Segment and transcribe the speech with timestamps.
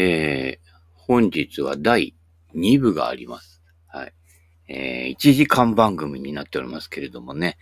[0.00, 2.14] えー、本日は第
[2.54, 3.60] 2部があります。
[3.88, 4.12] はい。
[4.68, 7.58] えー、1時間番組になっておりますけれどもね。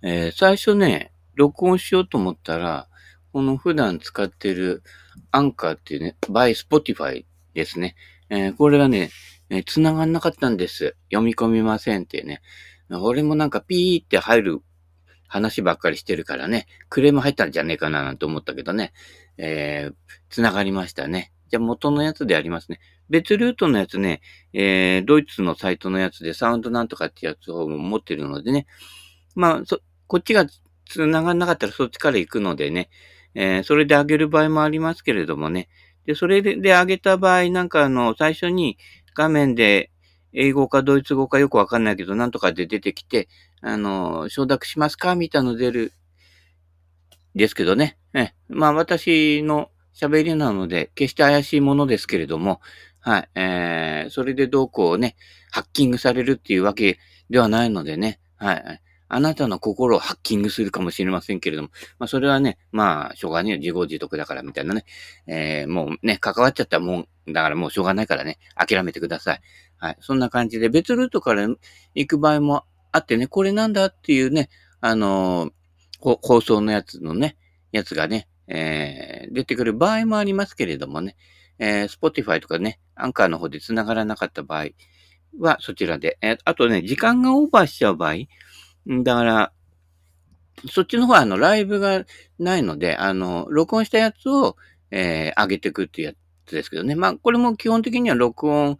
[0.00, 2.86] えー、最初ね、録音しようと思ったら、
[3.32, 4.84] この普段使ってる
[5.32, 7.96] アンカーっていうね、by Spotify ですね。
[8.30, 9.10] えー、これがね、
[9.50, 10.94] えー、繋がんなかったんです。
[11.10, 12.42] 読み込みませんってね。
[12.90, 14.60] 俺もなんかピーって入る
[15.26, 18.92] 話ばっかりしてるからね、クレーム入ったんじゃねえかななんて思ったけどね、
[19.36, 19.94] えー、
[20.30, 21.32] 繋がりましたね。
[21.52, 22.80] じゃあ元のやつでありますね。
[23.10, 24.22] 別ルートのやつね、
[24.54, 28.66] えー、ドイツのサイトのやつでサウンドなんとかってやつを持ってるのでね。
[29.34, 30.46] まあ、そ、こっちが
[30.86, 32.88] 繋がんなかったらそっちから行くのでね、
[33.34, 35.68] えー、それで上げる場合もありますけれどもね。
[36.06, 38.78] で、それで上げた場合、なんかあの、最初に
[39.14, 39.90] 画面で
[40.32, 43.28] 英語かドイツ語かよくわかんないけど、なんとかで出てきて、
[43.60, 45.92] あの、承諾しますかみたいなの出る、
[47.34, 47.98] ですけどね。
[48.14, 52.60] えまあ私の喋りなので、決して怪しいものですけれども、
[53.00, 55.16] はい、えー、それでどうこうね、
[55.50, 56.98] ハッキングされるっていうわけ
[57.30, 64.86] ではないのでね、はい、あなたの心をハッキングするかもしれませんけれども、まあそれはね、まあ、しょうがねえ、自業自得だからみたいなね、
[65.26, 69.40] えー、もうね、関わっちゃったもう、だからもうしょうがないからね、諦めてください。
[69.76, 69.96] はい。
[70.00, 71.46] そんな感じで、別ルートから
[71.94, 74.48] 行く場合もあってね、これなんだっていうね、
[74.80, 77.36] あのー、放送のやつのね、
[77.70, 81.16] やつがね、えー、出てくる場合もありますけれどもね、
[81.58, 84.66] えー、Spotify とかね、アンカーの方で繋がらなかった場合
[85.38, 88.14] はそちらで、えー、あとね、時間がオーバーしちゃう場合、
[89.02, 89.52] だから、
[90.70, 92.04] そっちの方はあの、ライブが
[92.38, 94.56] ないので、あの、録音したやつを、
[94.90, 96.14] えー、上げていくっていうや
[96.46, 96.94] つですけどね。
[96.94, 98.78] まあ、これも基本的には録音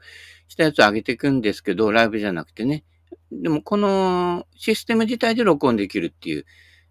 [0.49, 2.85] したやつを上げていくんですけど、ライブじゃなくてね。
[3.31, 6.47] でも、このシステム自体で録音できるっていう。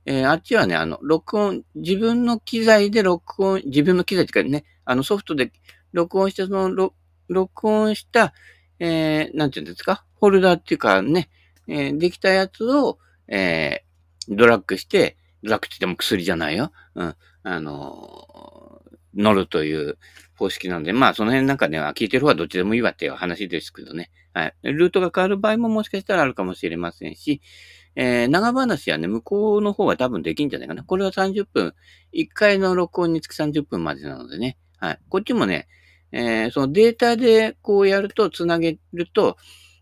[0.05, 5.51] えー、あっちはね、あの、録音、自分の機材で録音、自分の機材っていうかね、あのソフトで
[5.93, 6.93] 録音した、その、
[7.27, 8.33] 録音した、
[8.79, 11.29] えー、なんていうんですか、フォルダーっていうかね、
[11.67, 12.97] えー、できたやつを、
[13.27, 16.71] えー、ドラッグして、ドラッグって言っても薬じゃないよ。
[16.95, 17.15] うん。
[17.43, 19.97] あのー、乗るという
[20.35, 24.09] 方式なんで、まあその辺なんかね、聞いてる方はどっちでもいいわっていう話ですけどね。
[24.33, 24.55] はい。
[24.63, 27.41] ルートが変わる場合ももしかしたらあるかもしれませんし、
[27.95, 30.83] えー、長話はね、向こうの方は多分できんじゃないかな。
[30.83, 31.73] これは30分、
[32.13, 34.57] 1回の録音につき30分までなのでね。
[34.77, 34.99] はい。
[35.09, 35.67] こっちもね、
[36.11, 39.37] えー、そのデータでこうやると、つなげると、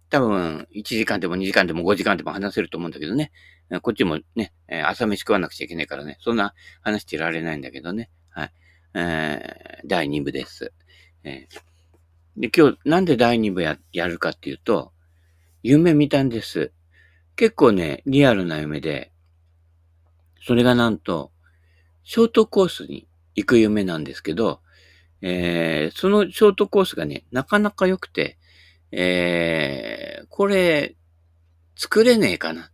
[0.09, 3.31] 多分、1時間でも2時間でも5時間でも話せると思うんだけどね。
[3.84, 6.18] こっちもね、え朝飯食わなくちゃいけないからね。
[6.22, 8.09] そんな話してられないんだけどね。
[8.31, 8.52] はい。
[8.96, 10.74] えー、第2部です。
[11.24, 14.91] えー、で、今日なんで第2部や、やるかっていうと、
[15.62, 16.72] 夢見たんです。
[17.39, 19.13] 結構ね、リアルな夢で、
[20.45, 21.31] それがなんと、
[22.03, 24.59] ショートコースに行く夢なんですけど、
[25.22, 28.38] えー、そのショートコースがね、なかなか良くて、
[28.91, 30.97] えー、これ、
[31.78, 32.72] 作れねえかな。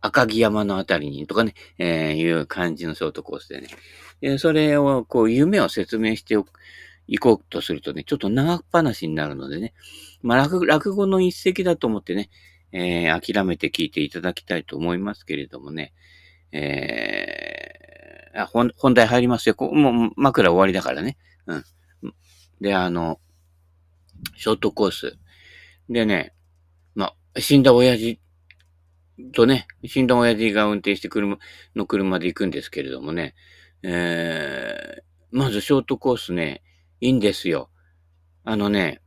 [0.00, 3.66] 赤城山のあたりにとかね、えー、いう感じのショートコースでね。
[4.20, 6.36] でそれを、こう、夢を説明して
[7.08, 9.74] いこうとするとね、ちょっと長っ話になるのでね。
[10.22, 12.30] まあ、落落語の一石だと思ってね、
[12.72, 15.92] えー、諦めて聞いていただきたいと思いますけれどもね。
[16.52, 19.54] えー、本本題入りますよ。
[19.54, 21.16] こもう枕終わりだからね。
[21.46, 21.64] うん。
[22.60, 23.20] で、あの、
[24.36, 25.18] ショートコース。
[25.88, 26.34] でね、
[26.94, 28.20] まあ、死んだ親父
[29.32, 31.38] とね、死んだ親父が運転して車、
[31.74, 33.34] の車で行くんですけれどもね、
[33.82, 36.62] えー、まずショートコースね、
[37.00, 37.70] いいんですよ。
[38.44, 39.00] あのね、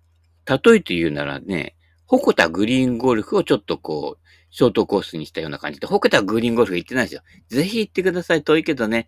[0.45, 1.75] 例えて言うならね、
[2.09, 7.21] ホコタグリーンゴルフをちょっとこう、ショートコースにしたような感じで、ホコタグリーンゴルフ行ってないですよ。
[7.49, 8.43] ぜひ行ってください。
[8.43, 9.07] 遠いけどね。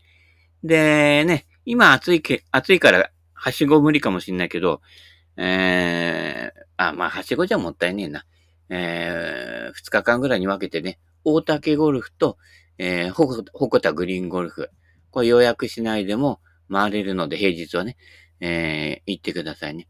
[0.64, 4.82] で、ね、今暑いけ、暑いから、はしご無理かもしんないけど、
[5.36, 8.24] えー、あ、まあ、はしごじゃもったいねえな。
[8.70, 12.38] えー、二日間ぐらいに分けてね、大竹ゴルフと、
[12.78, 14.70] えー、ほこ、ほこたグリーンゴルフ。
[15.10, 16.40] これ予約しないでも
[16.72, 17.98] 回れるので、平日はね、
[18.42, 19.88] えー、行ってくださいね。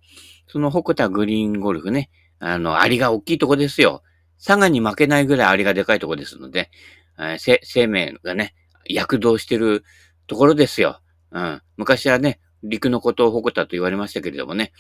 [0.47, 2.09] そのほこたグリーンゴルフね、
[2.41, 4.01] あの、アリが大きいとこですよ。
[4.43, 6.71] 佐賀に負けないぐらいアリがでかいとこですので、
[7.19, 8.55] えー、生命がね、
[8.89, 9.83] 躍動してる
[10.25, 11.01] ところですよ。
[11.31, 11.61] うん。
[11.77, 14.71] 昔はね、陸のことを誇ったと言われましたけれどもね、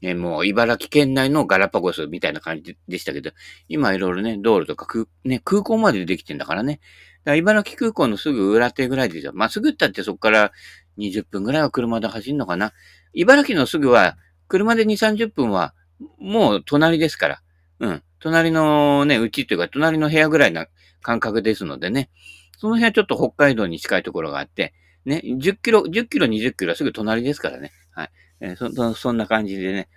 [0.00, 3.32] えもう茨城県内のガラパゴスみたいな感じでしたけど、
[3.68, 6.80] 今いろいろね、道路とか空,、ね、空港までできてんだからね。
[7.24, 9.32] だから茨城空港のすぐ裏手ぐらいですよ。
[9.34, 10.52] まあ、すぐったってそこから
[10.98, 12.72] 20分ぐらいは車で走るのかな。
[13.12, 14.16] 茨城のすぐは、
[14.46, 15.74] 車で2、30分は、
[16.18, 17.42] もう隣ですから。
[17.80, 18.02] うん。
[18.20, 20.66] 隣のね、うちというか、隣の部屋ぐらいな
[21.02, 22.10] 感覚ですのでね。
[22.58, 24.74] その辺はちょっと北海道に近いところがあって、
[25.04, 27.72] ね、10キロ、10キロ、20キロはすぐ隣ですからね。
[27.92, 28.10] はい。
[28.40, 29.88] えー、そ、そそんな感じでね。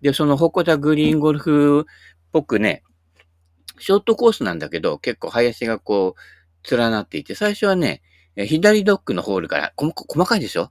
[0.00, 1.92] で、その鉾田グリーンゴルフっ
[2.32, 2.82] ぽくね、
[3.78, 8.02] ショートコースなんだけど、結構林がこう、連なっていて、最初はね、
[8.36, 10.70] 左ドッグのホールから、細かいでしょ？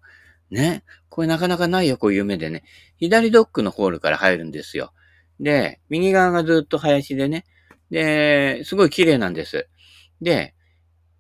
[0.52, 0.84] ね。
[1.10, 2.64] これなかなかないよ、こういう夢でね。
[2.98, 4.94] 左ドッグのホールから入るんですよ。
[5.40, 7.46] で、右側がずっと林でね。
[7.90, 9.68] で、すごい綺麗なんです。
[10.22, 10.54] で、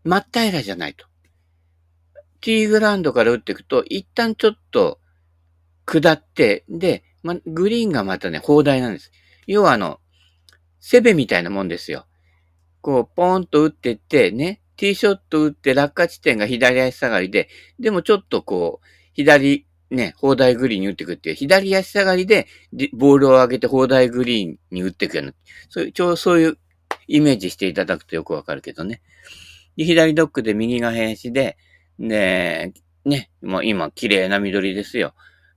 [0.04, 1.07] 真っ平らじゃないと。
[2.42, 5.00] ティーグラウンドから打っていくと、一旦ちょっと
[5.86, 9.12] 下って、で、ま、グリーンがまたね、砲台なんです。
[9.48, 10.00] 要はあの、
[10.80, 12.07] セベみたいなもんですよ。
[12.81, 17.50] こう、ポーンと打ってって、ね、ティーショット打って落下地点が左足下がりで、
[17.80, 22.47] でもちょっとこう、左、ね、砲台グリーンに打っていくっていう、左足下がりで、
[22.93, 25.33] ボールを上げて砲台グリーンに打っていくような、
[25.69, 26.57] そういう、ちょうそういう
[27.07, 29.01] イメージしていただくとよくわかるけどね。
[29.75, 31.57] で、左ドックで右が林で、
[31.99, 32.73] で、
[33.05, 35.13] ね、もう今綺麗な緑ですよ。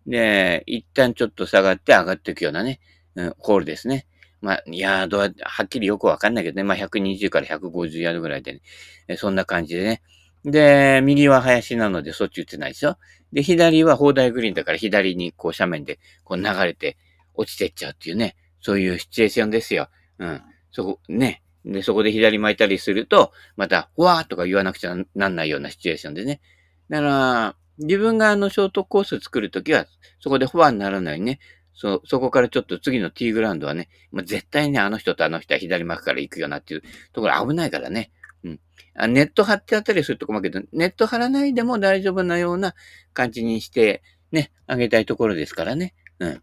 [0.06, 2.80] で、一旦ちょっと下がって上がっていくようなね、
[3.14, 4.06] うん、ホールですね。
[4.40, 6.64] まあ、ヤードははっきりよくわかんないけどね。
[6.64, 8.60] まあ、120から150ヤードぐらいで
[9.08, 9.16] ね。
[9.16, 10.02] そんな感じでね。
[10.44, 12.98] で、右は林なのでそっち打ってないですよ。
[13.32, 16.96] で、左は砲台グリーンだから左にこう斜面でこう流れて
[17.34, 18.36] 落ちてっちゃうっていうね。
[18.60, 19.88] そういうシチュエーションですよ。
[20.18, 20.42] うん。
[20.70, 21.42] そこ、ね。
[21.64, 26.40] で、そこで左巻いたりすると、また、ふわーとか言わなくちゃなんないようなシチュエーションでね。
[26.88, 29.86] だから、自分があのショートコース作るときは、
[30.20, 31.40] そこでフォアにならないね。
[31.74, 36.82] そ、そこからちょっと次のティーグラウンドはね、まあ、絶対ね、あの人とあの人は左巻くから行くよなっていう
[37.12, 38.10] ところ危ないからね。
[38.44, 38.60] うん。
[38.94, 42.74] あネット張ってあったりするとこもあるけど、ネット張らないでも大丈夫なような
[43.12, 44.02] 感じにして、
[44.32, 45.94] ね、あげたいところですからね。
[46.18, 46.42] うん。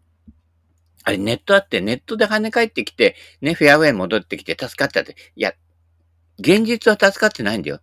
[1.04, 5.16] あれ、ネットあって、ネットで跳ね返ってきて、ね、フェアウェイ戻ってきて助かったって。
[5.36, 5.54] いや、
[6.38, 7.80] 現実は助かってないんだよ。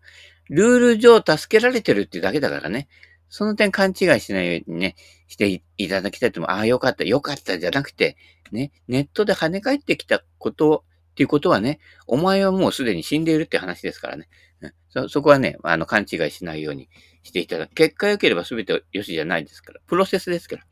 [0.49, 2.87] ルール上助けられてるってだけだからね。
[3.29, 4.95] その点勘違いしないようにね、
[5.27, 6.51] していただきたいと思う。
[6.51, 8.17] ああ、よかった、よかったじゃなくて、
[8.51, 10.83] ね、ネットで跳ね返ってきたこと
[11.19, 14.29] っていうことはね、お前はもうすでに死んでいるって話ですからね。
[14.87, 16.87] そ、そこはね、あの、勘違いしないように
[17.23, 17.73] していただく。
[17.73, 19.81] 結果良ければ全て良しじゃないですから。
[19.85, 20.63] プロセスですから。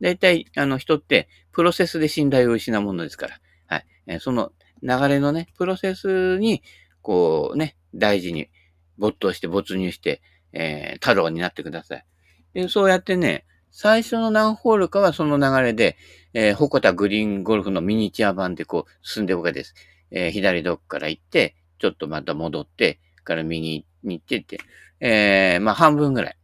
[0.00, 3.40] 大体、あの、人って、プロセスで信頼を失うものですから。
[3.68, 3.86] はい。
[4.08, 4.50] えその
[4.82, 6.64] 流れのね、プロセスに、
[7.00, 8.50] こうね、大事に
[8.96, 10.22] 没頭して没入して、
[10.52, 12.04] えー、太郎になってください。
[12.52, 13.46] で、そうやってね、
[13.80, 15.96] 最初の何ホールかはその流れで、
[16.34, 19.74] えー、ホコタグリーンゴルフのミニチュア版でこう進んでおくわけです。
[20.10, 24.58] えー、左ドックから行って、ちょっとまた戻って、から右に行ってって、
[24.98, 26.36] えー、まあ半分ぐらい。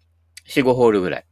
[0.46, 1.26] 4、5ホールぐらい。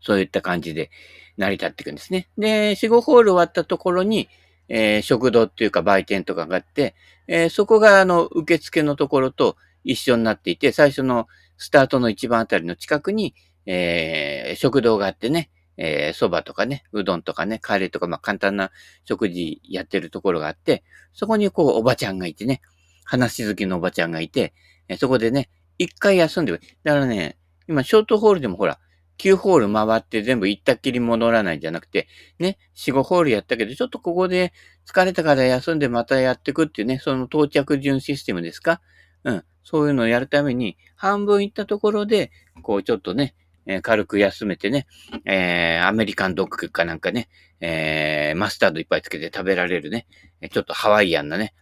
[0.00, 0.92] そういった感じで
[1.36, 2.28] 成り立っていくんですね。
[2.38, 4.28] で、4、5ホール終わったところに、
[4.68, 6.94] えー、食堂っていうか売店とかがあって、
[7.26, 11.26] えー、そこがあの、受付のところと一緒になっていて、最初の
[11.56, 13.34] スタートの一番あたりの近くに、
[13.66, 18.70] えー、食堂があってね、えー、蕎麦とかね、うどんとかね、カレーとか、まあ簡単な
[19.04, 22.60] 食事やってるところがあって、そこにこう、おばちゃんがいてね、
[23.04, 24.52] 話好きのおばちゃんがいて、
[24.88, 25.48] えー、そこでね、
[25.78, 27.38] 一回休んでだからね、
[27.68, 28.78] 今、ショートホールでもほら、
[29.18, 34.52] 9ホール回って全部行ったっきり戻らないんじゃなくて、ね、4、5ホールやったけど、ちょっとここで
[34.86, 38.80] 疲れたから休んでまたやってくっていうね、その到着順システムですか？
[39.24, 39.44] うん。
[39.64, 42.32] そういうのをやるために、半分行ったところで、
[42.62, 43.34] こうちょっとね、
[43.66, 44.86] えー、軽く休めてね、
[45.24, 47.28] えー、アメリカンドッグかなんかね、
[47.60, 50.06] えー、マスタードいっぱいつけて食べられるね、
[50.50, 51.54] ちょっとハワイアンなね、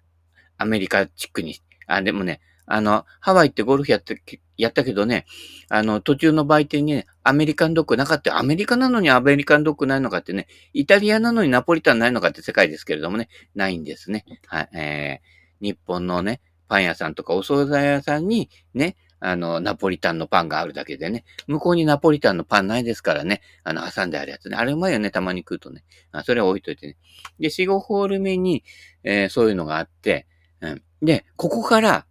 [0.56, 2.40] アメリカチックに、あ、でもね、
[2.72, 4.22] あの、ハワイってゴルフやって、
[4.56, 5.26] やったけどね、
[5.68, 8.38] あの、途中の売店にね、アメリカンドッグなかった。
[8.38, 14.24] アメリカなのにアメリカンドッグないのかってね、イタリアなのにナポリタンないのかって世界ですけれどもね、ないんですね。
[14.46, 24.56] はい、えー、日本のね、パン屋さんとかお惣菜屋さんにね、あの、ナポリタンのパンがあるだけでね、向こうにナポリタンのパンないですからね、あの、挟んであるやつね。
[24.56, 25.84] あれうまいよね、たまに食うとね。
[26.10, 26.96] あそれは置いといてね。
[27.38, 28.64] で、4、5ホール目に、
[29.04, 30.26] えー、そういうのがあって、
[30.60, 30.82] うん。
[31.02, 32.06] で、ここから、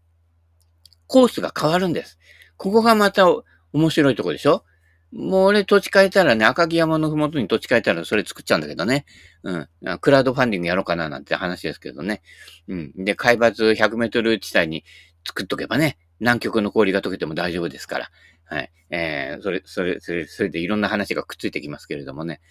[1.08, 2.20] コースが変わるんです。
[2.56, 3.26] ここがまた
[3.74, 4.64] 面白いとこでしょ？
[5.12, 9.06] もう俺土地変えたらね、赤城山のふもとに土地変えたらそれ作っちゃうんだけどね。
[9.42, 9.68] うん。
[10.02, 12.22] クラウドファンディングやろうかななんて話ですけどね。
[12.68, 12.94] うん。
[12.96, 14.84] で、海抜100メートル地帯に
[15.26, 18.12] 作っとけばね、南極の氷が溶けても大丈夫ですから。
[18.46, 18.72] はい。
[18.90, 22.42] えー、それ、それ、それ、それでいろんな話がくっついてきますけれどもね。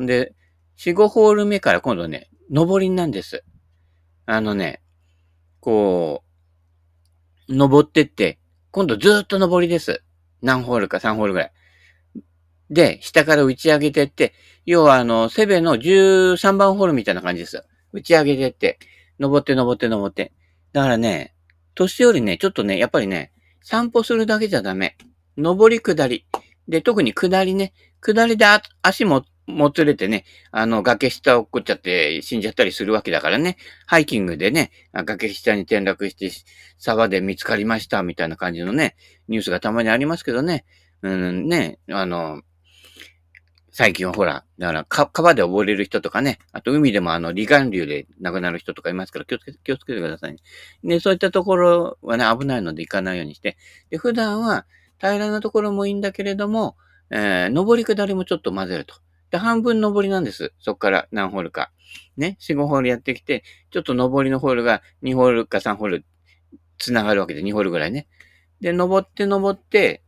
[0.00, 0.34] んで、
[0.78, 3.44] 4、5ホール目から今度ね、上りなんです。
[4.26, 4.82] あのね、
[5.60, 6.24] こ
[7.48, 8.38] う、登ってって、
[8.70, 10.02] 今度ずっと上りです。
[10.42, 11.52] 何ホールか3ホールぐらい。
[12.70, 14.34] で、下から打ち上げてって、
[14.66, 17.64] 要はあの、セベの13番ホールみたいな感じです。
[17.92, 18.78] 打ち上げてって、
[19.20, 20.32] 登って登って登って。
[20.72, 21.33] だからね、
[21.74, 24.96] 年寄りね、ちょっとね、やっぱりね、散歩するだけじゃダメ。
[25.36, 26.26] 上り下り。
[26.68, 27.72] で、特に下りね。
[28.00, 28.46] 下りで
[28.82, 33.56] 足も、もつれてね、あの、崖下落っこっちゃって死んじゃったりするわけだからね。
[33.86, 36.30] ハイキングでね、崖下に転落して
[36.78, 38.96] 沢で見つかりましたみたいな感じのね、
[39.28, 40.64] ニュースがたまにありますけどね。
[41.02, 42.42] うんね、あの、
[43.76, 50.38] 最近はほら、だからか、川で溺れる人とかね、あと海でもあの、離岸流で亡くなる人とかいますから気をつけて、気をつけてくださいね。
[50.84, 53.56] で、そういったところはね、危ないので行かないようにして、
[53.90, 54.64] で、普段は
[55.00, 56.76] 平らなところもいいんだけれども、
[57.10, 58.94] えー、上り下りもちょっと混ぜると。
[59.32, 60.52] で、半分上りなんです。
[60.60, 61.72] そっから何ホールか。
[62.16, 66.04] ね、4、5ホールやってきて、ちょっと上りのホールが2ホールか3ホール
[66.78, 68.06] 繋がるわけで、2ホールぐらいね。
[68.60, 70.04] で、登って登って、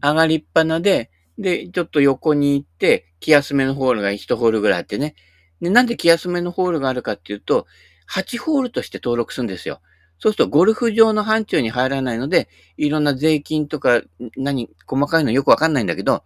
[0.00, 5.14] 上がりっぱなで、で、ちょっと横に行って、気休めのホールが1ホールぐらいあってね。
[5.60, 7.66] で、なんで気休めのホールがあるかっていうと、
[8.10, 9.80] 8ホールとして登録するんですよ。
[10.18, 14.02] そうすると、ゴルフ場の範疇に入らないので、いろんな税金とか、
[14.36, 16.24] 何、細かいのよくわかんないんだけど、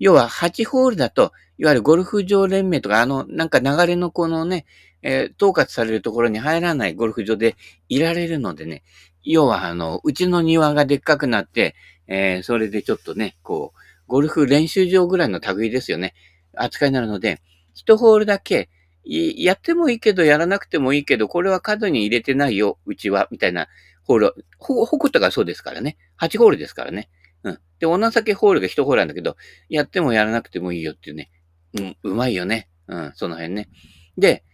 [0.00, 4.66] 要は8ホールだと、いわゆるゴルフ場連盟とか、あの、なんか流れのこのね、
[5.02, 7.56] えー、統括されるところに入らないゴルフ場で
[7.88, 8.82] いられるのでね、
[9.22, 11.76] 要はあの、うちの庭がでっかくなって、
[12.08, 16.14] えー、それでちょっとね、こう、ゴルフ練習場ぐらいの類ですよね。
[16.56, 17.40] 扱いになるので、
[17.74, 18.68] 一ホールだけ、
[19.04, 23.68] やってもいいけど、やらなくてもいいけど、これは角に入れてないよ、うちは、みたいな
[24.02, 24.46] ホール。
[24.58, 25.96] ほ、ほことがそうですからね。
[26.18, 27.10] 8ホールですからね。
[27.42, 27.58] うん。
[27.78, 29.36] で、お情けホールが1ホールなんだけど、
[29.68, 31.30] やってもやらなくてもいいよっていうね。
[31.78, 32.70] うん、うまいよね。
[32.86, 33.68] うん、その辺ね。
[34.16, 34.44] で、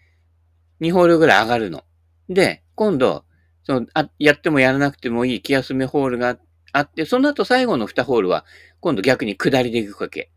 [0.80, 1.84] 2ホールぐらい上がるの。
[2.28, 3.24] で、今度、
[3.64, 8.44] その、あ、やってもやらなくてもいい気休めホールがあってあって、その後最後の2ホールは、
[8.80, 10.30] 今度逆に下りで行くわけ。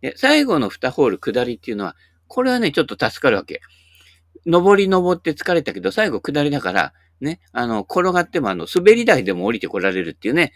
[0.00, 1.96] で、最後の2ホール下りっていうのは、
[2.28, 3.60] これはね、ちょっと助かるわけ。
[4.46, 10.52] 登り登って疲れたけど、最後下りだから、ね、あの、転がってもあの、滑り台でも降りてこられるっていうね、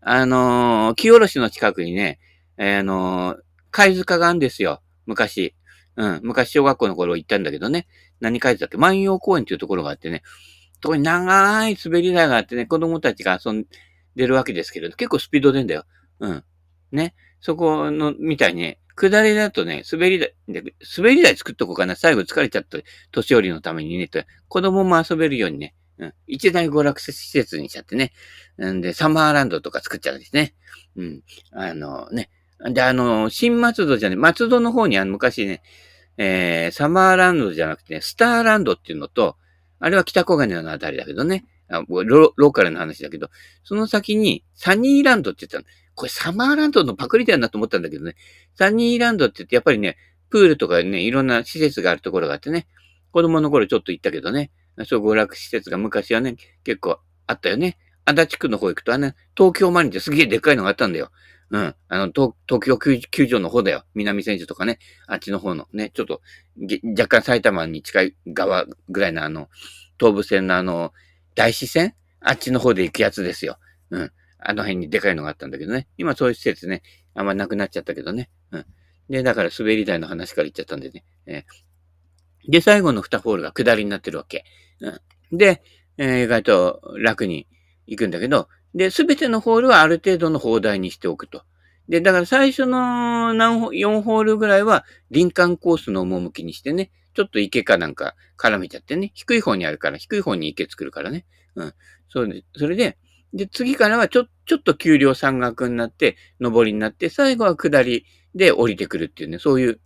[0.00, 2.18] あのー、木下ろしの近くにね、
[2.56, 3.36] えー、あのー、
[3.70, 4.82] 貝塚があるんですよ。
[5.06, 5.54] 昔。
[5.96, 6.20] うん。
[6.22, 7.86] 昔小学校の頃行ったんだけどね。
[8.20, 10.22] 何貝塚っけ万葉公園っていうところがあってね。
[10.82, 13.66] そこに長い滑り台があってね、子供たちが遊ん
[14.16, 15.84] でるわけですけれど、結構スピード出んだよ。
[16.20, 16.44] うん。
[16.92, 17.14] ね。
[17.40, 20.34] そこの、みたいにね、下りだとね、滑り台、
[20.96, 21.96] 滑り台作っとこうかな。
[21.96, 22.78] 最後疲れちゃった
[23.12, 26.14] 年寄りのためにね、と子供も遊べるようにね、うん。
[26.26, 28.12] 一大娯楽施設にしちゃってね。
[28.58, 30.54] うんで、サマーランドとか作っちゃうんですね。
[30.96, 31.22] うん。
[31.52, 32.30] あのね。
[32.72, 35.62] で、あの、新松戸じゃね、松戸の方にあの、昔ね、
[36.18, 39.36] えー、サマーランドじゃなくてね、スターランドっていうのと、
[39.78, 41.46] あれは北小金のあたりだけどね。
[41.70, 43.30] あロローカルな話だけど、
[43.64, 45.64] その先にサニーランドって言ったの。
[45.94, 48.16] これサマーランドのパクリだよなと思ったんだけどね。
[48.54, 49.96] サニーランドって言ってやっぱりね、
[50.30, 52.66] プールとかね、いろんな施設があるところがあってね、
[53.12, 54.50] 子供の頃ちょっと行ったけどね、
[54.86, 57.76] そう娯楽施設が昔はね、結構あったよね。
[58.04, 61.10] 足立区の方行くと、あの、東京マリンってすげえでっかいのがあったんだよ。
[61.50, 61.74] うん。
[61.88, 63.84] あの、東東京球場の方だよ。
[63.94, 64.78] 南千住とかね。
[65.06, 66.22] あっちの方のね、ちょっと、
[66.96, 69.48] 若干埼玉に近い側ぐらいのあの、
[69.98, 70.92] 東武線のあの、
[71.34, 71.94] 大師線？
[72.20, 73.58] あっちの方で行くやつですよ。
[73.90, 74.12] うん。
[74.38, 75.88] あの辺にでかいのがあったんだけどね。
[75.98, 76.82] 今そういう施設ね、
[77.14, 78.30] あんまなくなっちゃったけどね。
[78.52, 78.66] うん。
[79.08, 81.04] で、だから滑り台の話から言っちゃったんでね。
[81.26, 84.44] えー、で、最後の2ホールが下りになってるわけ。
[84.80, 84.88] う
[85.34, 85.36] ん。
[85.36, 85.62] で、
[85.98, 87.46] えー、意外と楽に
[87.86, 91.42] 行くんだけど、で、すべてのホールはある程度の砲台にしておくと。
[91.88, 101.24] で、だから最初の何4ホールぐらいは林間コースの趣にしてね、ちょっと池かなんか絡めちゃってね、低い方にあるから、低い方に池作るからね。
[101.54, 101.74] うん。
[102.08, 102.98] そうで、それで、
[103.32, 109.80] で、次からはちょ、ちょっと丘陵山岳になって、上りになって、最後は下りで降りてくるっていうね、そういう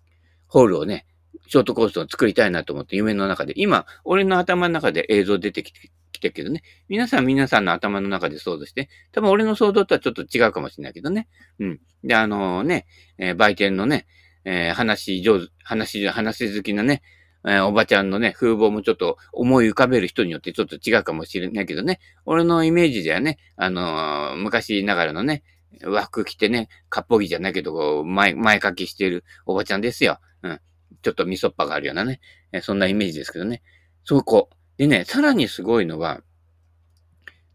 [0.49, 1.07] ホールをね、
[1.49, 6.62] ショートコースを作りたいなと思って夢の中で、今、俺の頭の中で映像出てきて、きてるけどね。
[6.88, 11.28] 皆さん皆さんの頭の中で想像して、多分俺の想像とはちょっと違うかもしれないけどね。
[11.59, 11.81] うん。
[12.02, 12.87] で、あのー、ね、
[13.19, 14.07] えー、売店のね、
[14.44, 17.02] えー、話上手、話、話好きなね、
[17.46, 22.00] えー、おばちゃんのね、風貌もちょっと思い浮かべる人によってちょっと違うかもしれないけどね。
[22.24, 25.42] 俺のイメージではね、あのー、昔ながらのね、
[25.82, 30.20] 和服着てね、かっぽぎじゃないけど、こう、前、前書きしてるおばちゃんですよ。
[30.42, 30.60] うん。
[31.02, 32.20] ちょっと味噌っぱがあるようなね、
[32.52, 33.62] えー、そんなイメージですけどね。
[34.04, 34.50] そこ。
[34.76, 36.20] でね、さらにすごいのは、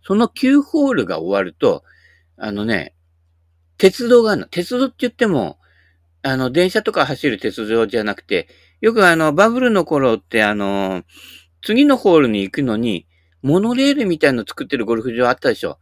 [0.04, 1.84] その9ホールが終わると、
[2.38, 2.96] あのね、
[3.78, 4.48] 鉄道があるの。
[4.48, 5.59] 鉄道って言っても、
[6.22, 8.48] あの、電車とか走る鉄道じゃなくて、
[8.82, 11.04] よくあの、バブルの頃ってあの、
[11.62, 13.08] 次のホールに行くのに、
[13.42, 15.80] モノレールみたいの作ってるゴルフ場あったでしょ。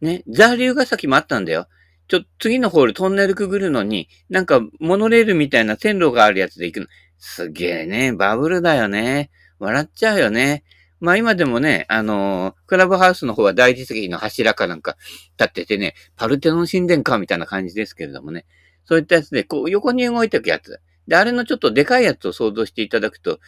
[0.00, 0.22] ね。
[0.28, 1.68] ザ・ーヶ崎もあったんだよ。
[2.08, 6.86] ちょ、次のホールトンネルくぐるのに、なんかモノレールみたいな線路があるやつで行くの。
[7.18, 8.12] すげえね。
[8.12, 9.30] バブルだよね。
[9.58, 10.62] 笑っちゃうよね。
[11.00, 14.96] まあ今でもね、あのー、クラブハウスの方は大理石の柱かなんか
[15.38, 18.46] 立っててね、パルテノン神殿かみたいな感じですけれどもね。
[18.86, 20.80] そういったやつで、こう横に動いていくやつ。
[21.06, 23.40] で、あれのちょっとでかいやつを想像していただくと、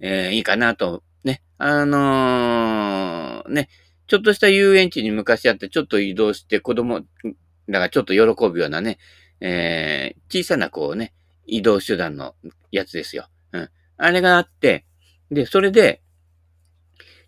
[0.00, 1.42] えー、いいかなと、ね。
[1.58, 3.68] あのー、ね、
[4.06, 8.98] ちょっとした遊園地に昔あって、ちょっと移動して子供、だからちょっと喜ぶようなね、
[9.40, 11.12] えー、小さなこうね、
[11.46, 12.34] 移動手段の
[12.70, 13.28] やつですよ。
[13.52, 13.70] うん。
[13.96, 14.86] あれがあって、
[15.30, 16.02] で、それで、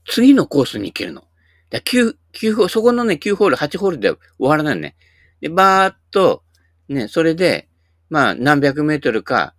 [0.05, 1.25] 次のコースに行けるの。
[1.71, 4.97] だ9、9ホール、そこのね、9ホール、8ホールで終わらないね。
[5.41, 6.45] で、バーっと、
[6.89, 7.69] ね、それで、
[8.11, 9.55] まあ、何百メートルか、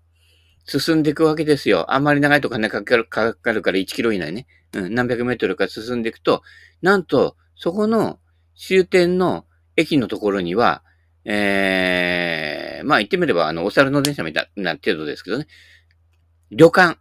[0.66, 1.92] 進んでいくわけですよ。
[1.94, 4.46] あんまり長いとかね、かかるかかるから1キロ以内ね。
[4.74, 6.44] うん、何百メートルか進んでいくと、
[6.82, 8.20] なんと、そこの
[8.56, 9.46] 終点の
[9.76, 10.84] 駅のところには、
[11.26, 15.48] ええー、まあ言ってみれば、あの、お猿の電車みたいな程度ですけどね。
[16.52, 17.00] 旅館。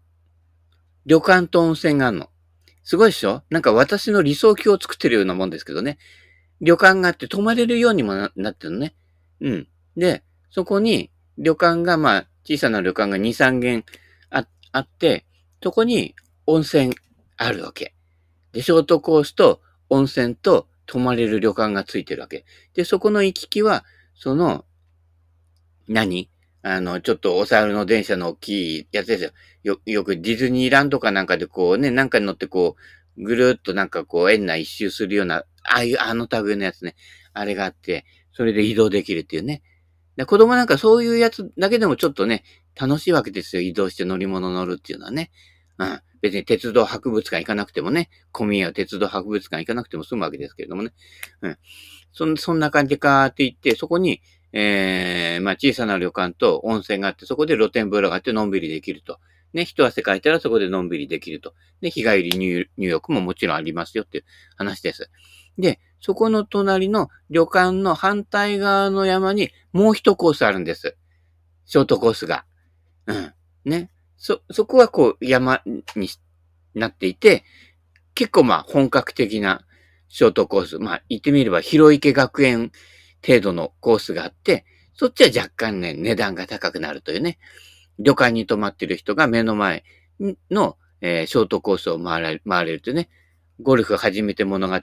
[1.05, 2.31] 旅館と温泉があるの。
[2.83, 3.43] すごいでしょ？
[3.51, 5.99] なんか私の理想郷を作ってるようなもんですけどね。
[6.61, 8.95] 旅館があって泊まれるようにもななってるのね。
[9.41, 9.69] うん。
[9.99, 13.85] で、そこに旅館が、まあ、小さな旅館が2、3軒
[14.31, 15.27] ああって、
[15.63, 16.15] そこに
[16.47, 16.95] 温泉
[17.37, 17.95] あるわけ。
[18.53, 22.47] で、ショートコースと温泉と泊まれる旅館がついてるわけ。
[22.75, 24.65] で、そこの行き来は、その、
[25.89, 26.31] 何？
[26.63, 29.31] あの、ちょっとお猿の電車の大きいやつですよ。
[29.65, 32.77] よ、よくディズニーランドかなんかでこうね、なんかに乗ってこ
[33.17, 36.95] う、ぐるっとなんかこう園内一周するような、ああいう、あの類のやつね。
[37.33, 39.63] あれがあって、それで移動できるっていうね。
[40.19, 42.43] で子供なんかそういうやつだけでもちょっとね、
[42.75, 43.63] 楽しいわけですよ。
[43.63, 45.31] 移動して乗り物乗るっていうのはね。
[45.79, 46.01] うん。
[46.21, 50.91] 別に鉄道博物館行かなくてもね、混み合う鉄道博物館行かなくても済むわけですけれどもね。
[51.43, 51.59] うん。
[52.13, 54.21] そんそんな感じかって言って、そこに、
[54.53, 59.21] えー、まあ小さな旅館と温泉があって、そこで露天風呂があってのんびりできると。
[59.53, 61.55] ね、一汗かいたらそこでのんびりできると。
[61.81, 64.25] で、日帰り入入浴ももちろんありますよっていう
[64.57, 65.13] 話です。
[65.59, 70.97] で、そこの隣の旅館の反対側の山にもう一コースあるんです。
[71.67, 72.45] ショートコースが。
[73.07, 73.33] うん。
[73.65, 73.91] ね。
[74.17, 75.83] そ、そこはこう山に
[76.75, 77.45] なっていて、
[78.15, 79.65] 結構まあ本格的な
[80.09, 80.79] ショートコース。
[80.79, 82.73] まあ言ってみれば広池学園
[83.25, 87.39] 程度のコースがあって、そっちは若干ね、値段が高くなるというね。
[87.99, 89.85] 旅館に泊まってる人が目の前
[90.51, 93.09] の、えー、ショートコースを回ら回れるというね。
[93.61, 94.81] ゴルフ始めて物語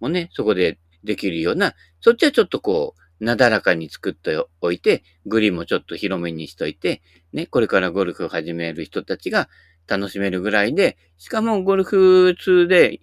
[0.00, 7.02] もね、そこでできるような、そっちはちょっとこう、なだらかに作っておいて、グリーンもちょっと広めにしといて、
[7.32, 9.48] ね、これからゴルフを始める人たちが
[9.86, 13.00] 楽しめるぐらいで、しかもゴルフ通で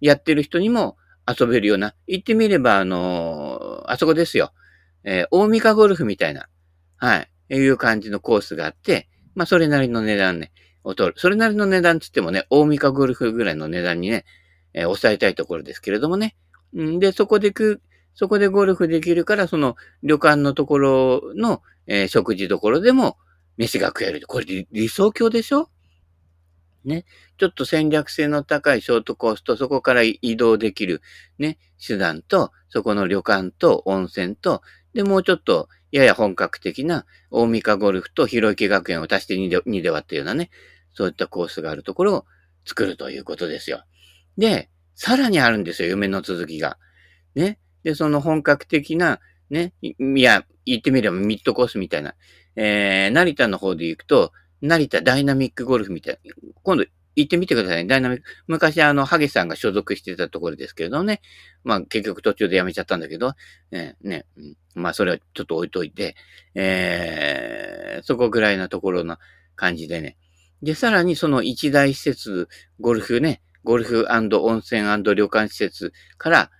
[0.00, 0.96] やってる人にも
[1.26, 4.52] 遊べるような、言ってみれば、あのー、あそこですよ。
[5.04, 6.48] えー、大三日ゴルフみたいな、
[6.96, 10.52] はい、いう感じのコースがあって、まあ、それなりの値段ね、
[10.84, 11.14] を取る。
[11.18, 14.24] それなりの値段って言ってもね、大三日ゴルフぐらいの値段にね、
[14.72, 16.36] えー、抑えたいところですけれどもね。
[16.76, 17.82] んで、そこでく、
[18.20, 23.16] そこでゴルフできるから、その旅館のところの、えー、食事どころでも
[23.56, 24.20] 飯が食える。
[24.26, 25.70] これ理想郷でしょ？
[26.84, 27.06] ね。
[27.38, 31.00] ちょっと戦略性の高いショートコースと、そこから移動できる
[31.38, 34.60] ね、手段と、そこの旅館と温泉と、
[34.92, 40.50] で、もうちょっと、やや本格的な大三日ゴルフと広池学園を足して2で ,2 で割ったようなね、
[40.92, 42.26] そういったコースがあるところを
[42.66, 43.82] 作るということですよ。
[44.36, 46.76] で、さらにあるんですよ、夢の続きが。
[47.34, 47.58] ね。
[47.82, 52.14] で、その本格的な、ね、いや、言ってみればミッドコースみたいな。
[52.56, 56.34] えー、成田の方で行くと、成田ダイナミックゴルフみたいな。
[56.62, 56.84] 今度
[57.16, 57.88] 行ってみてくださいね。
[57.88, 58.24] ダイナミック。
[58.46, 61.20] 昔あの、ハゲさんが所属してたところですけれどね。
[61.64, 63.34] まあ結局途中で辞めちゃったんだけど、
[63.70, 64.26] ね、ね、
[64.74, 66.16] まあそれはちょっと置いといて、
[66.54, 69.16] えー、そこぐらいのところの
[69.56, 70.16] 感じでね。
[70.62, 72.48] で、さらにその一大施設、
[72.80, 76.50] ゴルフね、ゴルフ温泉旅館施設から、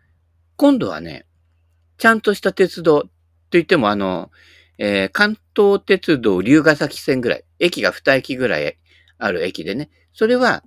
[0.61, 1.25] 今度はね、
[1.97, 3.09] ちゃんとした鉄道と
[3.53, 4.31] 言ってもあの、
[4.77, 8.77] えー、関東鉄道龍ヶ崎線ぐらい、駅が2駅ぐらい
[9.17, 10.63] ある駅でね、それは、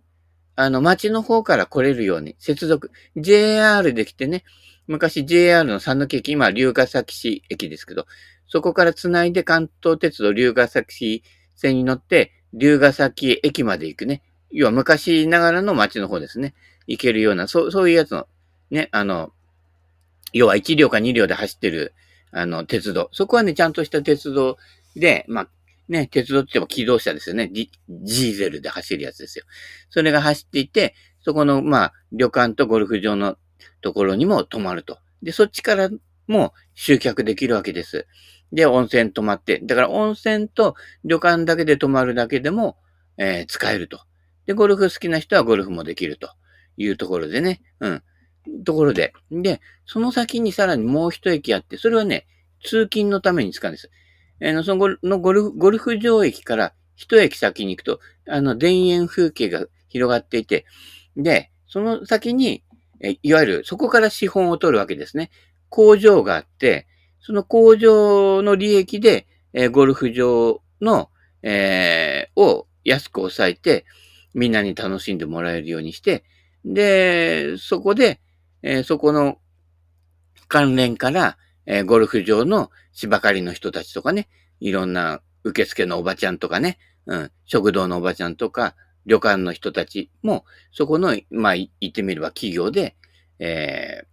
[0.56, 4.44] あの、町の方から来れるように接続、JR で来てね、
[4.88, 8.08] 昔 JR の佐抜駅、今龍ヶ崎市駅ですけど、
[8.48, 11.24] そこから繋いで関東鉄道龍ヶ崎市
[11.56, 14.24] 線に乗って、龍ヶ崎駅まで行くね。
[14.50, 16.56] 要は昔ながらの街の方ですね。
[16.88, 18.28] 行けるような、そう、そういうやつの、
[18.72, 19.32] ね、あの、
[20.34, 21.94] 要は1両か2両で走ってる、
[22.32, 23.10] あの、鉄道。
[23.14, 24.58] そこはね、ちゃんとした鉄道
[24.96, 25.48] で、まあ、
[25.88, 27.52] ね、鉄道って言っても機動車ですよね。
[27.54, 29.46] ジーゼルで走るやつですよ。
[29.90, 33.38] それが走っていて、そこの、まあ、旅館とゴルフ場の
[33.82, 34.98] ところにも泊まると。
[35.22, 35.90] で、そっちから
[36.28, 38.08] も集客できるわけです。
[38.52, 39.60] で、温泉泊まって。
[39.64, 42.78] だから温泉と旅館だけで泊まるだけでも、
[43.18, 44.00] えー、使えると。
[44.46, 46.30] で、ゴルフ好きな人はゴルフもできると
[46.78, 47.62] いうところでね。
[47.80, 48.04] うん。
[48.66, 49.14] ところで。
[49.32, 52.28] で、その先にさらにもう一駅あって、それはね、
[52.64, 53.90] 通勤のために使うんです。
[54.40, 60.66] えー、そのゴルフ、ゴルフ場駅から一駅先に行くと、あの、田園風景が広がっていて、
[61.18, 62.64] で、その先に、
[63.02, 65.30] えいわゆるそこから資本を取るわけですね。
[65.70, 66.88] 工場があって、
[67.20, 71.10] その工場の利益で、えー、ゴルフ場の、
[71.42, 73.86] えー、を安く抑えて、
[74.34, 76.24] みんなに楽しんでもらえるようにして、
[76.66, 78.20] で、そこで、
[78.64, 79.38] えー、そこの
[80.48, 84.28] 関連から、えー、ゴルフ場の芝刈りの人たちとかね、
[84.60, 92.96] いろんな受付のおばちゃんとかね、うん、食堂のおばちゃんとか、旅館の人たちも、そこの、まあ、言ってみれば企業で、
[93.40, 94.06] えー、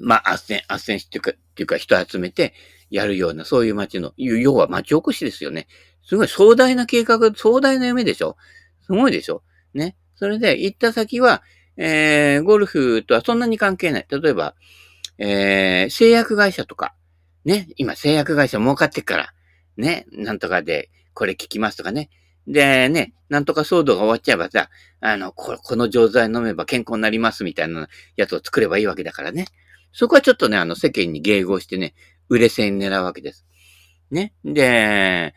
[0.00, 2.54] まあ、斡旋、斡旋していうか、っていうか人集めて
[2.90, 5.68] やるような、そういう街の、要は町おこしですよね。
[6.02, 8.36] すごい壮大な計画、壮大な夢でしょ？
[8.86, 9.42] すごいでしょ？
[9.74, 9.96] ね？
[10.16, 11.42] それで行った先は、
[11.78, 14.06] えー、ゴルフとはそんなに関係ない。
[14.10, 14.54] 例えば、
[15.18, 16.94] えー、製薬会社とか、
[17.44, 19.32] ね、今製薬会社儲かってっから、
[19.76, 22.10] ね、なんとかでこれ聞きますとかね。
[22.48, 29.46] で、ね、なんとか騒動が終わっちゃえばさ、あの、ここの錠剤飲めば健康になりますみたいなやつを作ればいいわけだからね。
[29.92, 31.94] そこはちょっとね、あの、世間に迎合してね、
[32.28, 33.46] 売れ線狙うわけです。
[34.10, 34.32] ね。
[34.44, 35.34] で、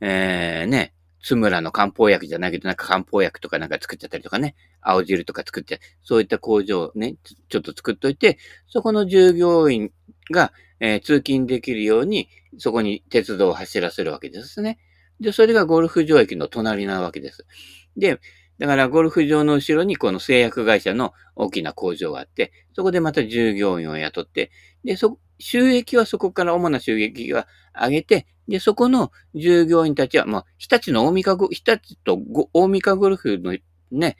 [0.00, 7.16] えー、ね、津村の漢方薬じゃないけど、なんか漢方薬とかなんか作っちゃったりとかね、青汁とか作って、そういった工場をね、
[7.48, 9.92] ちょっと作っといて、そこの従業員
[10.30, 14.78] が、えー、通勤できるように、そこに鉄道を走らせるわけですね。
[15.20, 17.46] で、それがゴルフ場駅の隣なわけです。
[17.96, 18.18] で、
[18.58, 24.50] だからゴルフ場の後ろにこの製薬会社の大きな工場があって、そこでまた従業員を雇って、
[24.84, 32.18] で、そ、収益はそこから主な収益は上げて、で、そこの従業員たちは、まあ、日立の大三日、日立と
[32.52, 33.56] 大三日ゴルフの
[33.90, 34.16] ね、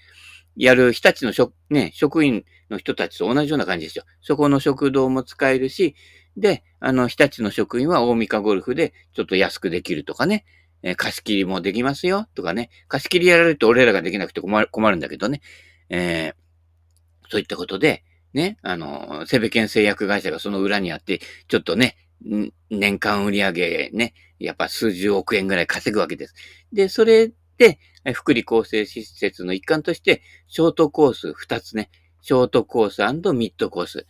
[0.57, 4.05] やる日立の職、ね、職員の人たちと同じような感じですよ。
[4.21, 5.95] そこの食堂も使えるし、
[6.37, 10.45] で、あの、日立の職員は大三日ゴルフでちょっと安くできるとかね、
[10.83, 15.41] えー、貸し切りもできますよとかね、貸し切りやられると俺らができなくて困る困るんだけどね、
[15.89, 16.35] えー、
[17.31, 21.97] そういったことで、ね、あの、セベケン製薬会社がその裏にあって、ちょっとね、
[22.71, 26.35] 年間売上ね、やっぱ数十億円ぐらい稼ぐわけです。
[26.73, 27.79] で、それで、
[28.15, 31.91] 福利厚生施設の一環として、ショートコース2つね、
[32.21, 34.07] ショートコースミッドコース。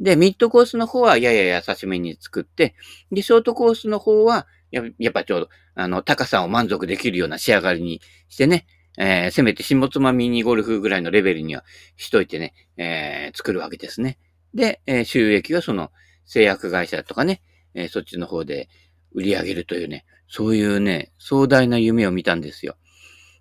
[0.00, 2.74] で、ミッドコースの方はやや優しめに作って、
[3.10, 11.64] で、ショートコースの方は、ややっぱちょうど、あの、高さを満足できるような仕上がりにしてね、えー、せめて下妻ミニゴルフぐらいのレベルには
[11.96, 14.18] しといてね、えー、作るわけですね。
[14.54, 15.90] で、えー、収益はその
[16.26, 17.42] 製薬会社とかね、
[17.74, 18.68] え、そっちの方で
[19.12, 22.76] 売り上げるというね、そういうね、壮大な夢を見たんですよ。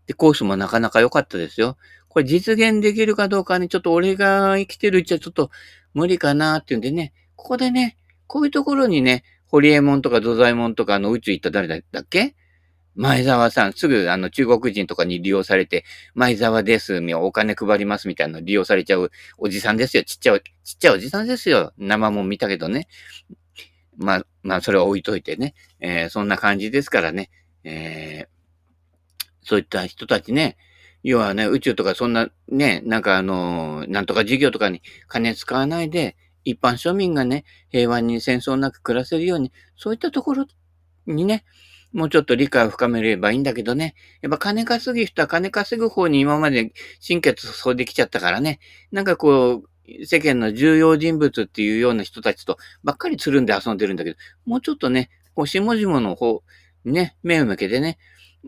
[0.07, 1.77] で、コースもなかなか良かったですよ。
[2.09, 5.49] これ実現できるかどうかね、ちょっと俺が生きてるうちはちょっと
[5.93, 12.35] 無理かなっていうんでね、ここでね、こういうところにね、ホリエモンとか土左衛門とかの宇宙行った誰だっけ
[12.95, 20.03] 前澤さん、すぐあの中国人とかに利用されて、前澤です、お金配りますみたいな利用されちゃうおじさんですよ。
[20.03, 21.73] ちっちゃい、ちっちゃいおじさんですよ。
[21.77, 22.87] 生も見たけどね。
[23.97, 25.53] まあ、まあ、それは置いといてね。
[25.79, 27.29] えー、そんな感じですからね。
[27.63, 30.57] えー、そういった人たちね、
[31.03, 40.45] 要はね、宇宙とかそんなね、なんかあの、なんとか事業とかに金使わないで、一般庶民がね、平和に戦争なく暮らせるように、そういったところ
[41.05, 41.45] にね、
[41.93, 43.95] もうちょっと理解を深めればいいんだけどね。
[44.21, 46.73] やっぱ金稼ぐ人は金稼ぐ方に今まで
[47.07, 48.59] 神経注いできちゃったからね。
[48.91, 56.43] なんかこう、世間の重要人物っていうような人たちとばっかりつるんで遊んでるんだけど、もうちょっとね、こう、下々の方、
[56.85, 57.97] ね、目を向けてね、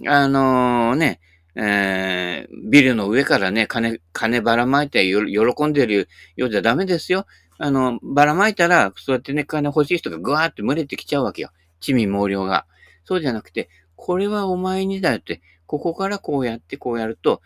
[0.07, 1.19] あのー、ね、
[1.55, 7.25] えー、ビルの上からね、金、金ばらまいて喜んでるようじゃダメですよ。
[7.57, 11.51] あの、ばらまいたら、そうやってね、金欲しい人がぐわーって群れてきちゃうわけよ。
[11.79, 12.65] 地味猛量が。
[13.05, 17.41] そうじゃなくて、これはお前にだよって、ここからこうやってこうやると、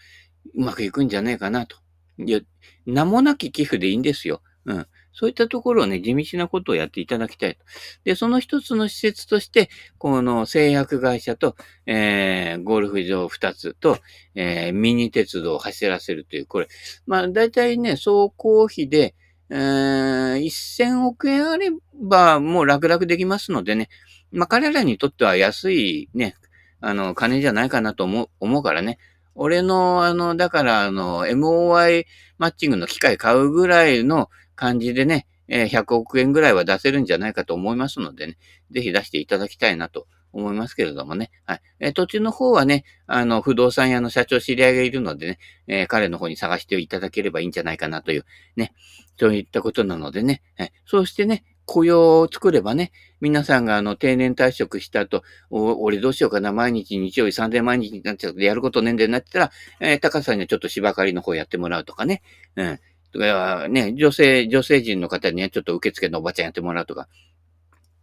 [0.56, 1.78] うまくいくんじゃねえかなと。
[2.18, 2.40] いや、
[2.86, 4.42] 名もなき寄付でいいんですよ。
[4.66, 4.88] うん。
[5.14, 7.60] そういったところをね、地道なことをやっていただきたいと。
[8.04, 14.00] で、その一つの施設として、この製薬会社と、えー、ゴルフ場二つと、
[14.36, 16.68] えー、ミニ鉄道を走らせるという、これ。
[17.06, 19.16] まあ、大体ね、走行費で、
[19.50, 23.90] えー、1000億円あれば、もう楽々できますのでね。
[24.32, 26.36] まあ、彼らにとっては安いね、
[26.82, 28.98] あの、金じゃないかなと思う、思うからね。
[29.36, 32.06] 俺の、あの、だから、あの、MOI
[32.38, 38.38] マッチングの機械買うぐらいの感じでね、え、100億円ぐらいは出せるんじゃないかと思いますのでね、
[38.72, 41.32] ぜひ出していただきたいなと思いますけれどもね。
[41.46, 41.62] はい。
[41.80, 48.74] えー、土地の方はね、あの、不動産屋の社長知り合いがいるのでね、えー、彼の方に探していただければいいんじゃないかなという、ね、
[49.18, 62.24] そういったことなのでね、はい、そうしてね、雇用を作ればね、皆さんがあの定年退職した後、俺どうしようかな、毎日日曜日3000毎日になっちゃうやることねんでなってたら、えー、高さんにはちょっと芝刈りの方やってもらうとかね、
[62.56, 62.80] うん。
[63.12, 67.08] とか、ね、女性、女性陣の方にはちょっと受付のおばちゃんやってもらうとか、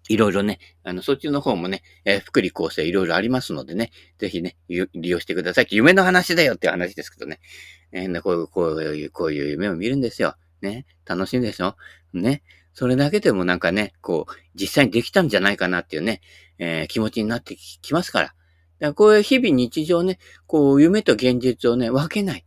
[0.08, 5.66] いろいろね、あの、そっちの方もね、えー、福利厚生いろいろありますのでね、ぜひね、利用してください。
[5.70, 7.40] 夢の話だよっていう話ですけどね。
[7.90, 10.36] えー、こういう、こういう、こういう夢を見るんですよ。
[10.62, 10.86] ね。
[11.04, 11.76] 楽しいでしょ？
[12.12, 12.42] ね。
[12.72, 16.20] それだけでもなんかね、こう、実際にできたんじゃないかなっていうね、
[16.58, 18.26] えー、気持ちになってきますから。
[18.26, 18.36] だか
[18.78, 22.44] らこういう日々日常ね、こう、夢と現実をね、分けない。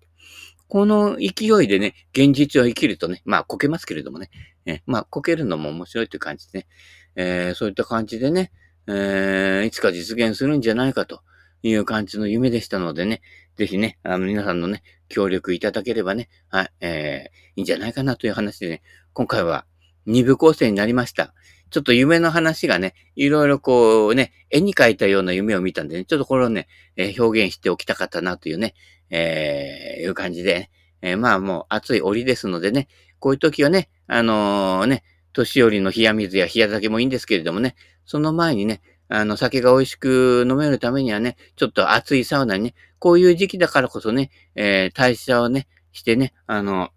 [0.67, 4.30] この勢いでね、現実を生きるとね、まあ、こけますけれどもね、
[4.67, 6.67] えまあ、こけるのも面白いという感じでね、
[7.15, 8.52] えー、そういった感じでね、
[8.86, 11.24] えー、いつか実現するんじゃないかと
[11.63, 13.22] いう感じの夢でしたのでね、
[13.60, 19.65] ぜひね、あの、皆さんのね、協力いただければね、はい、えー、いいんじゃないかなという話でね、今回は、
[20.06, 21.34] 二部構成になりました。
[21.69, 28.76] ちょっと夢の話がね、いろいろこうね、絵に描いたような夢を見たんでね、ちょっとこれをね、えー、表現しておきたかったなというね、
[29.10, 30.69] えー、いう感じで、
[31.02, 32.88] えー、まあもう暑い折ですのでね、
[33.19, 46.89] こういう時はね、あのー、ね、年寄りの冷や水や冷や酒もいいんですけれどもね、その前にね、あの、酒が美味しく飲めるためにはね、ちょっと暑いサウナにね、こういう時期だからこそね、えー、代謝をね、してね、あの、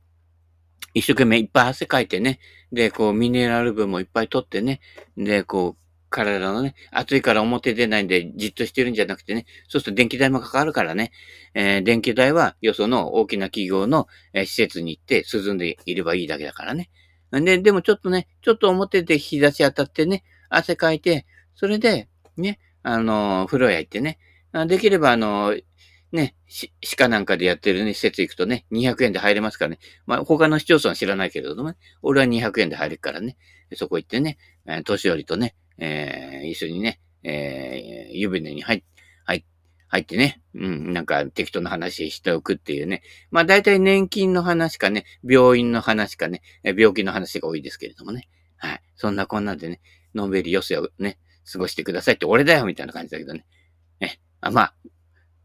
[0.94, 2.38] 一生懸命いっぱい汗かいてね、
[2.70, 4.81] で、こう、ミネラル分もいっぱい取ってね、
[5.16, 11.11] で、こう、体のね、暑いから表出ないんでじっとしてるんじゃなくてね、そうすると電気代もかかるからね、
[11.55, 16.90] えー、電気代はよその大きな企業の、えー、施設に行って涼んでいればいいだけだからね。
[17.33, 24.19] で、でもちょっとね、ちょっと表で日差し当たってね、汗かいて、それで、ね、あの、風呂屋行ってね、
[24.67, 25.65] できればあのー、
[26.12, 26.35] ね、
[26.97, 29.79] 鹿なんかでやってるね、施設行くとね、200円で入れますからね。
[30.05, 33.38] まあ、他の市町村は知らないけれどもね、俺は200円で入るからね、
[33.75, 34.37] そこ行ってね、
[34.85, 38.85] 年寄りとね、えー、一緒にね、えー、湯船に入
[39.25, 39.45] 入
[39.88, 43.03] 入ってね、うん、なんか適当な話しておくっていうね。
[43.31, 48.29] まあ大体年金の話かね、病院の話かね、病気の話が多いですけれどもね。
[48.57, 48.83] はい。
[48.97, 49.81] そんなこんなでね、
[50.15, 51.19] のんびり余生をね、
[51.50, 53.44] 過ごしてくださいって俺だよみたいな感じだけどね。
[54.00, 54.74] え、あまあ、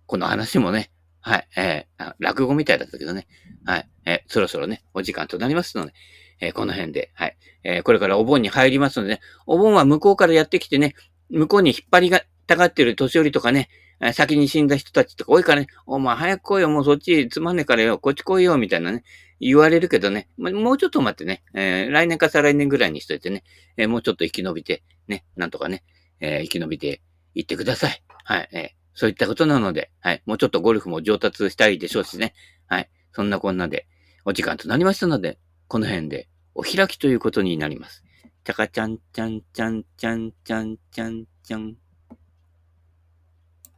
[0.05, 3.27] この話もね、はい、えー、落語みたいだったけどね、
[3.65, 5.93] はい、えー、そろそろね、お時間となりますので、
[6.39, 10.95] えー、この辺で、はい、えー、これからお盆に入りますのでね、お盆は向こうからやってきてね、
[11.29, 13.69] 向こうに引っ張りがたがってる年寄りとかね、
[14.13, 19.03] 先に死んだ人たちとか多いからね、お前早く来いよ、もうそっちつまんねえからよ、こっち来いよ、みたいなね、
[19.39, 23.43] 言われるけどね、もうちょっと待ってね、えー、来年か再来年ぐらいにしといてね、
[23.77, 25.83] えー、もうちょっと生き延びて、ね、なんとかね、
[26.19, 27.01] えー、生き延びて
[27.35, 28.03] いってください。
[28.23, 30.23] はい、えーそういったことなので、はい。
[30.25, 32.33] もうちょっとゴルフも上達したいでしょうしね。
[32.65, 32.89] はい。
[33.11, 33.87] そんなこんなで、
[34.25, 38.03] お時間となりましたので、この辺でお開きということになります。
[38.43, 41.75] ちゃかちゃんちゃんちゃんちゃんちゃんちゃんちゃん。